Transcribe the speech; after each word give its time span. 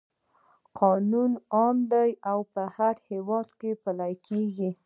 قانون 0.79 1.31
عام 1.55 1.77
دی 1.93 2.09
او 2.31 2.39
په 2.53 2.63
هیواد 3.09 3.47
پلی 3.83 4.13
کیږي. 4.27 4.69